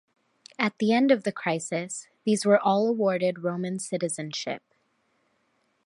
At 0.57 0.79
the 0.79 0.93
end 0.93 1.11
of 1.11 1.25
the 1.25 1.31
crisis, 1.31 2.07
these 2.25 2.43
were 2.43 2.59
all 2.59 2.87
awarded 2.87 3.43
Roman 3.43 3.77
citizenship. 3.77 4.63